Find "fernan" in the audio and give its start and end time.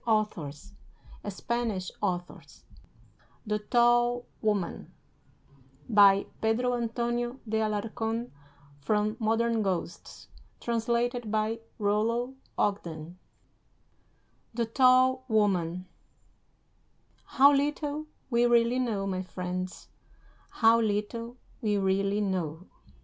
0.25-0.51